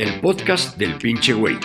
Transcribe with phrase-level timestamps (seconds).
[0.00, 1.58] el podcast del pinche güey.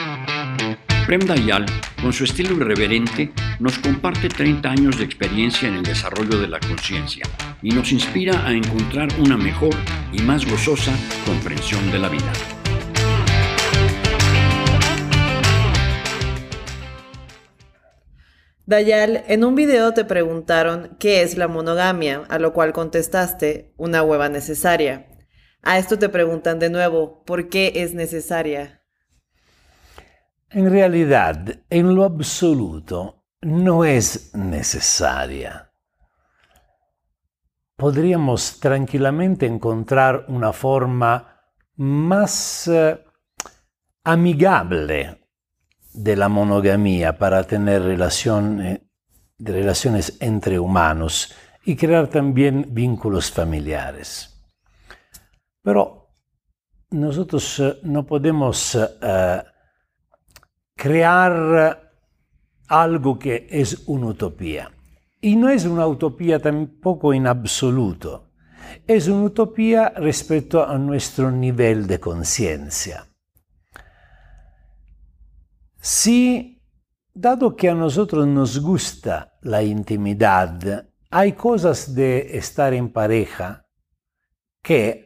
[1.08, 1.66] Prem Dayal,
[2.01, 3.31] con su estilo irreverente,
[3.61, 7.24] nos comparte 30 años de experiencia en el desarrollo de la conciencia
[7.61, 9.73] y nos inspira a encontrar una mejor
[10.11, 10.91] y más gozosa
[11.25, 12.34] comprensión de la vida.
[18.65, 24.04] Dayal, en un video te preguntaron qué es la monogamia, a lo cual contestaste una
[24.04, 25.05] hueva necesaria.
[25.67, 28.83] A esto te preguntan de nuevo, ¿por qué es necesaria?
[30.51, 35.71] En realidad, en lo absoluto, no es necesaria.
[37.75, 41.41] Podríamos tranquilamente encontrar una forma
[41.77, 43.03] más eh,
[44.03, 45.19] amigable
[45.93, 48.81] de la monogamia para tener relaciones,
[49.39, 51.33] relaciones entre humanos
[51.66, 54.34] y crear también vínculos familiares.
[55.65, 56.11] Pero
[56.91, 59.41] nosotros eh, no podemos uh,
[60.75, 61.91] crear
[62.67, 64.72] algo que es una utopía.
[65.22, 68.30] Y no es una utopía tampoco en absoluto.
[68.85, 73.07] Es una utopía respecto a nuestro nivel de conciencia.
[75.81, 76.61] Si,
[77.11, 83.66] dado que a nosotros nos gusta la intimidad, hay cosas de estar en pareja
[84.61, 85.05] que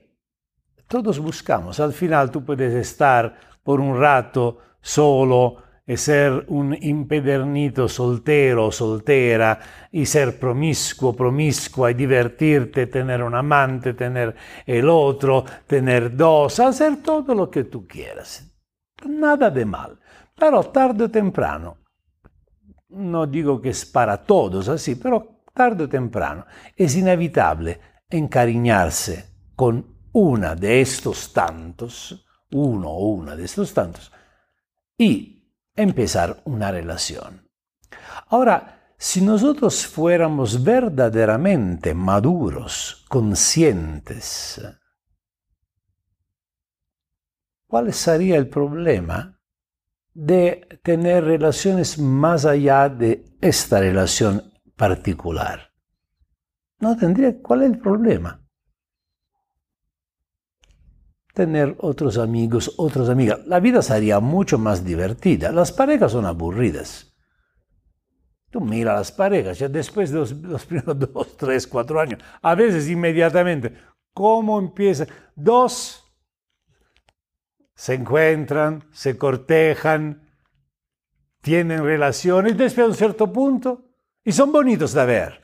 [0.89, 1.79] todos buscamos.
[1.79, 8.71] Al final tú puedes estar por un rato solo y ser un impedernito soltero o
[8.71, 9.59] soltera
[9.91, 16.97] y ser promiscuo, promiscua y divertirte, tener un amante, tener el otro, tener dos, hacer
[17.03, 18.51] todo lo que tú quieras.
[19.07, 19.99] Nada de mal.
[20.35, 21.77] Pero tarde o temprano,
[22.89, 26.45] no digo que es para todos así, pero tarde o temprano
[26.75, 27.79] es inevitable
[28.09, 34.11] encariñarse con una de estos tantos, uno o una de estos tantos,
[34.97, 37.47] y empezar una relación.
[38.27, 44.61] Ahora, si nosotros fuéramos verdaderamente maduros, conscientes,
[47.67, 49.39] ¿cuál sería el problema?
[50.13, 55.71] de tener relaciones más allá de esta relación particular.
[56.79, 58.38] No tendría, ¿cuál es el problema?
[61.39, 63.39] Tener otros amigos, otras amigas.
[63.47, 65.53] La vida sería mucho más divertida.
[65.53, 67.15] Las parejas son aburridas.
[68.49, 72.55] Tú mira las parejas, ya después de los, los primeros dos, tres, cuatro años, a
[72.55, 73.73] veces inmediatamente,
[74.13, 75.07] ¿cómo empieza?
[75.33, 76.03] Dos
[77.73, 80.29] se encuentran, se cortejan,
[81.39, 83.85] tienen relaciones, después a un cierto punto,
[84.25, 85.41] y son bonitos de ver.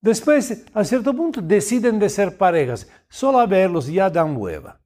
[0.00, 2.88] Después, a cierto punto, deciden de ser parejas.
[3.10, 4.80] Solo a verlos ya dan hueva.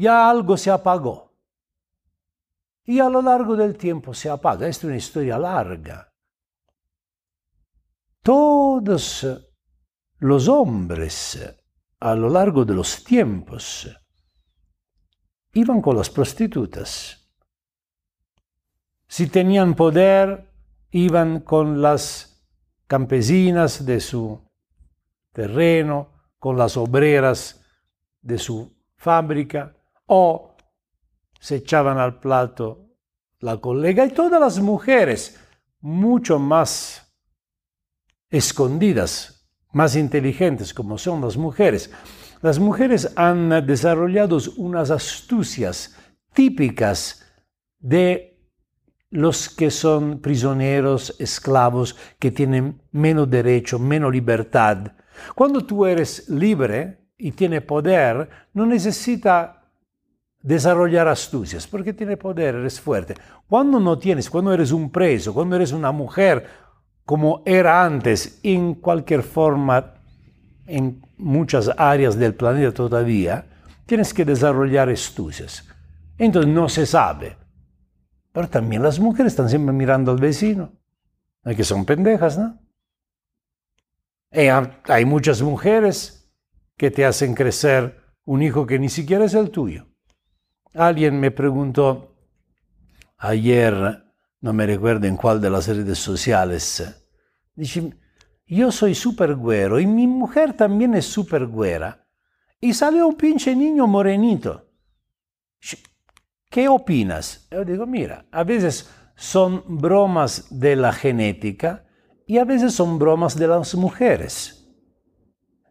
[0.00, 1.36] Ya algo se apagó.
[2.84, 4.66] Y a lo largo del tiempo se apaga.
[4.66, 6.10] Esta es una historia larga.
[8.22, 9.26] Todos
[10.20, 11.54] los hombres
[11.98, 13.94] a lo largo de los tiempos
[15.52, 17.30] iban con las prostitutas.
[19.06, 20.50] Si tenían poder,
[20.92, 22.42] iban con las
[22.86, 24.48] campesinas de su
[25.34, 27.62] terreno, con las obreras
[28.22, 29.76] de su fábrica,
[30.12, 30.56] o
[31.38, 32.88] se echaban al plato
[33.38, 35.38] la colega y todas las mujeres,
[35.80, 37.14] mucho más
[38.28, 41.92] escondidas, más inteligentes como son las mujeres,
[42.42, 45.96] las mujeres han desarrollado unas astucias
[46.34, 47.24] típicas
[47.78, 48.36] de
[49.10, 54.92] los que son prisioneros, esclavos, que tienen menos derecho, menos libertad.
[55.36, 59.59] Cuando tú eres libre y tienes poder, no necesita
[60.42, 63.14] desarrollar astucias, porque tiene poder, eres fuerte.
[63.46, 66.46] Cuando no tienes, cuando eres un preso, cuando eres una mujer,
[67.04, 69.94] como era antes, en cualquier forma
[70.66, 73.46] en muchas áreas del planeta todavía,
[73.86, 75.66] tienes que desarrollar astucias.
[76.16, 77.36] Entonces no se sabe.
[78.32, 80.72] Pero también las mujeres están siempre mirando al vecino.
[81.42, 82.58] Hay que son pendejas, ¿no?
[84.32, 84.46] Y
[84.84, 86.30] hay muchas mujeres
[86.76, 89.89] que te hacen crecer un hijo que ni siquiera es el tuyo.
[90.74, 92.16] Alguien me preguntó
[93.18, 94.04] ayer,
[94.40, 97.06] no me recuerdo en cuál de las redes sociales,
[97.54, 97.92] dice,
[98.46, 102.06] yo soy súper güero y mi mujer también es súper güera.
[102.60, 104.68] Y salió un pinche niño morenito.
[106.48, 107.46] ¿Qué opinas?
[107.50, 111.84] Yo digo, mira, a veces son bromas de la genética
[112.26, 114.68] y a veces son bromas de las mujeres.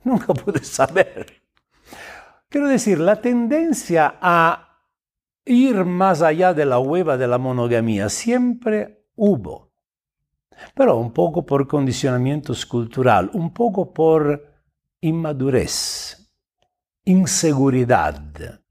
[0.03, 1.41] Nunca puedes saber.
[2.47, 4.68] Quiero decir, la tendencia a
[5.49, 8.07] ir más allá de la hueva de la monogamia.
[8.07, 9.71] Siempre hubo,
[10.75, 14.45] pero un poco por condicionamiento cultural, un poco por
[15.01, 16.31] inmadurez,
[17.03, 18.61] inseguridad,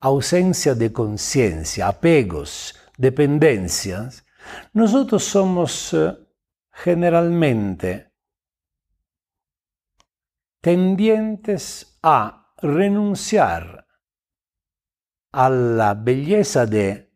[0.00, 4.26] ausencia de conciencia, apegos, dependencias,
[4.72, 6.16] nosotros somos eh,
[6.72, 8.12] generalmente
[10.60, 13.81] tendientes a renunciar
[15.32, 17.10] a la belleza de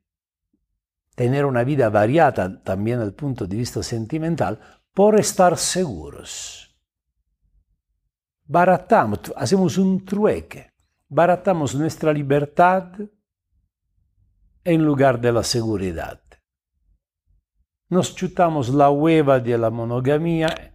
[1.15, 4.61] tener una vida variada también desde el punto de vista sentimental
[4.93, 6.75] por estar seguros.
[8.45, 10.73] Baratamos, hacemos un trueque,
[11.09, 12.93] baratamos nuestra libertad
[14.65, 16.21] en lugar de la seguridad.
[17.89, 20.75] Nos chutamos la hueva de la monogamia.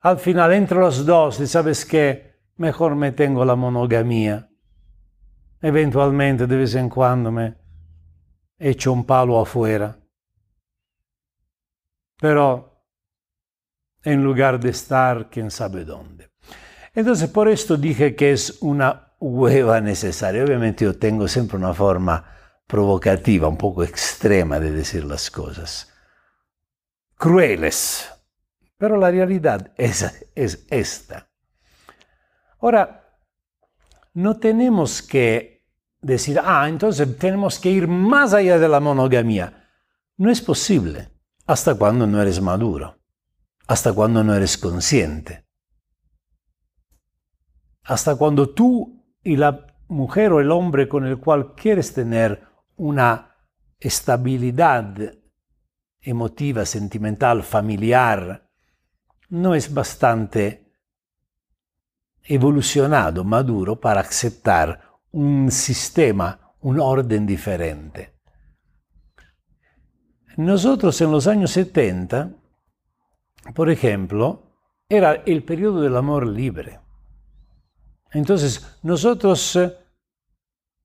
[0.00, 2.40] Al final, entre los dos, ¿sabes qué?
[2.56, 4.49] Mejor me tengo la monogamia.
[5.62, 7.56] Eventualmente, de vez en cuando, me
[8.58, 9.96] echo un palo afuera.
[12.18, 12.84] Pero
[14.02, 16.30] en lugar de estar quién sabe dónde.
[16.94, 20.44] Entonces, por esto dije que es una hueva necesaria.
[20.44, 22.24] Obviamente yo tengo siempre una forma
[22.66, 25.92] provocativa, un poco extrema de decir las cosas.
[27.16, 28.10] Crueles.
[28.76, 31.28] Pero la realidad es, es esta.
[32.60, 33.18] Ahora,
[34.14, 35.49] no tenemos que
[36.00, 39.68] decir, ah, entonces tenemos que ir más allá de la monogamia.
[40.16, 41.08] No es posible.
[41.46, 42.98] Hasta cuando no eres maduro,
[43.66, 45.46] hasta cuando no eres consciente,
[47.82, 52.46] hasta cuando tú y la mujer o el hombre con el cual quieres tener
[52.76, 53.34] una
[53.80, 55.12] estabilidad
[56.00, 58.48] emotiva, sentimental, familiar,
[59.30, 60.72] no es bastante
[62.22, 68.14] evolucionado, maduro para aceptar un sistema, un orden diferente.
[70.36, 72.30] Nosotros en los años 70,
[73.54, 74.42] por ejemplo,
[74.88, 76.80] era el periodo del amor libre.
[78.12, 79.76] Entonces, nosotros eh,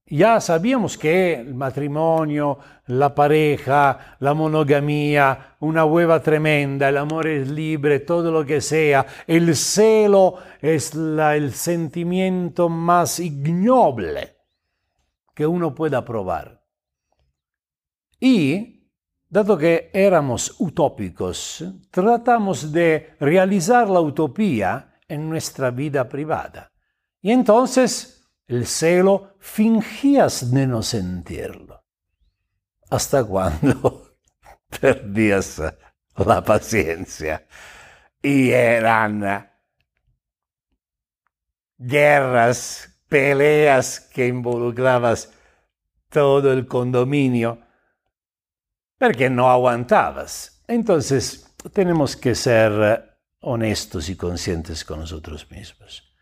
[0.07, 7.49] ya sabíamos que el matrimonio, la pareja, la monogamia, una hueva tremenda, el amor es
[7.49, 14.35] libre, todo lo que sea, el celo es el sentimiento más ignoble
[15.33, 16.63] que uno pueda probar.
[18.19, 18.87] Y,
[19.27, 26.71] dado que éramos utópicos, tratamos de realizar la utopía en nuestra vida privada.
[27.21, 31.83] Y entonces el celo fingías de no sentirlo.
[32.89, 34.17] Hasta cuando
[34.79, 35.61] perdías
[36.17, 37.47] la paciencia
[38.21, 39.51] y eran
[41.77, 45.31] guerras, peleas que involucrabas
[46.09, 47.59] todo el condominio
[48.97, 50.63] porque no aguantabas.
[50.67, 56.14] Entonces tenemos que ser honestos y conscientes con nosotros mismos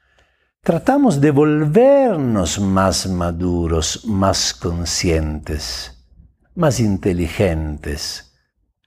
[0.63, 6.07] tratamos de volvernos más maduros, más conscientes,
[6.55, 8.33] más inteligentes,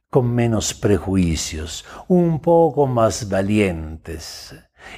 [0.09, 4.55] con menos prejuicios, un poco más valientes.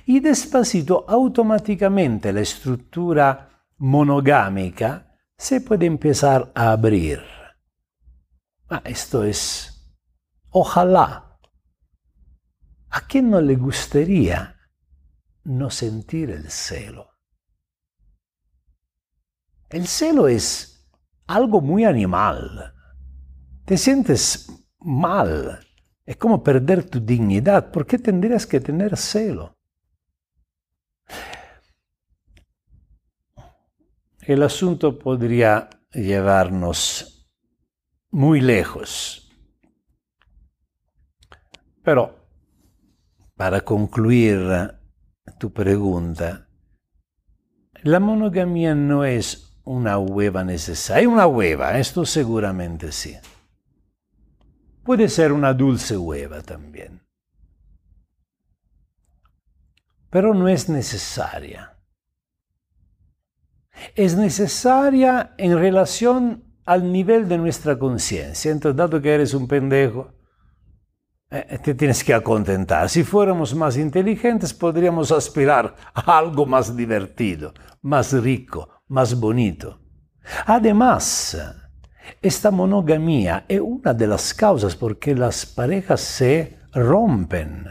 [0.06, 7.20] Y despacito, automáticamente la estructura monogámica se puede empezar a abrir.
[8.70, 9.96] Ah, esto es,
[10.50, 11.40] ojalá.
[12.88, 14.57] ¿A quién no le gustaría
[15.48, 17.08] no sentir el celo.
[19.70, 20.86] El celo es
[21.26, 22.74] algo muy animal.
[23.64, 24.46] Te sientes
[24.78, 25.60] mal.
[26.04, 27.70] Es como perder tu dignidad.
[27.70, 29.56] ¿Por qué tendrías que tener celo?
[34.20, 37.30] El asunto podría llevarnos
[38.10, 39.30] muy lejos.
[41.82, 42.18] Pero
[43.34, 44.77] para concluir
[45.38, 46.48] tu pregunta,
[47.82, 51.00] la monogamia no es una hueva necesaria.
[51.00, 53.16] Hay una hueva, esto seguramente sí.
[54.82, 57.02] Puede ser una dulce hueva también.
[60.10, 61.76] Pero no es necesaria.
[63.94, 68.50] Es necesaria en relación al nivel de nuestra conciencia.
[68.50, 70.12] Entonces, dado que eres un pendejo,
[71.28, 72.88] te tienes que contentar.
[72.88, 79.78] Si fuéramos más inteligentes, podríamos aspirar a algo más divertido, más rico, más bonito.
[80.46, 81.36] Además,
[82.22, 87.66] esta monogamia es una de las causas por que las parejas se rompen,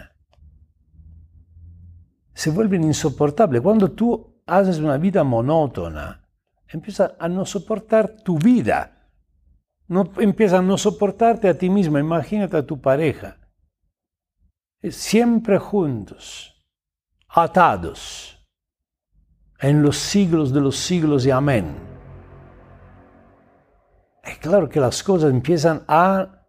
[2.33, 3.61] se vuelven insoportables.
[3.61, 6.29] Cuando tú haces una vida monótona,
[6.67, 8.93] empiezas a no soportar tu vida.
[9.87, 11.97] No, empiezas a no soportarte a ti mismo.
[11.97, 13.37] Imagínate a tu pareja.
[14.81, 16.53] Siempre juntos,
[17.27, 18.37] atados,
[19.59, 21.75] en los siglos de los siglos y amén.
[24.23, 26.45] Es claro que las cosas empiezan a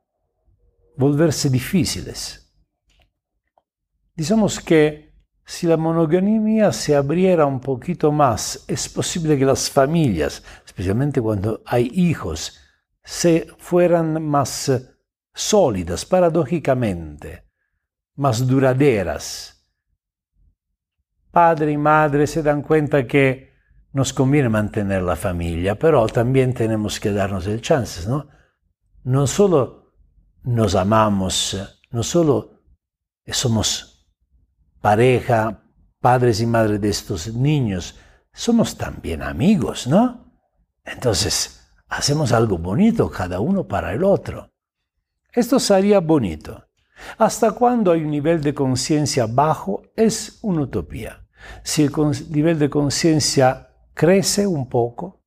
[0.96, 2.52] volverse difíciles.
[4.14, 5.08] Digamos que
[5.44, 11.62] si la monogamia se abriera un poquito más, es posible que las familias, especialmente cuando
[11.64, 12.58] hay hijos,
[13.02, 14.70] se fueran más
[15.32, 17.47] sólidas, paradójicamente,
[18.18, 19.64] más duraderas.
[21.30, 23.52] Padre y madre se dan cuenta que
[23.92, 28.28] nos conviene mantener la familia, pero también tenemos que darnos el chance, ¿no?
[29.04, 29.92] No solo
[30.42, 31.56] nos amamos,
[31.90, 32.60] no solo
[33.24, 34.10] somos
[34.80, 35.62] pareja,
[36.00, 38.00] padres y madres de estos niños,
[38.32, 40.42] somos también amigos, ¿no?
[40.84, 44.50] Entonces, hacemos algo bonito cada uno para el otro.
[45.32, 46.67] Esto sería bonito.
[47.16, 51.26] Hasta cuando hay un nivel de conciencia bajo es una utopía.
[51.62, 51.92] Si el
[52.30, 55.22] nivel de conciencia crece un poco,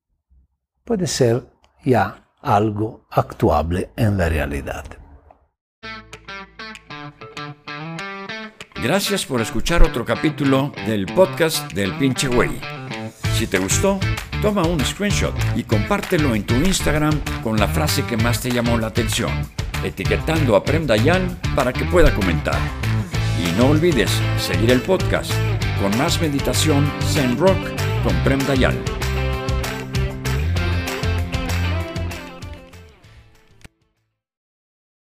[0.84, 1.46] puede ser
[1.84, 4.86] ya algo actuable en la realidad.
[8.84, 12.60] Gracias por escuchar otro capítulo del podcast del pinche güey.
[13.36, 14.00] Si te gustó,
[14.42, 18.78] toma un screenshot y compártelo en tu Instagram con la frase que más te llamó
[18.80, 19.32] la atención,
[19.84, 22.60] etiquetando a Prem Dayan para que pueda comentar.
[23.40, 25.32] Y no olvides seguir el podcast
[25.82, 27.58] con más meditación Zen Rock
[28.04, 29.01] con Prem Dayan.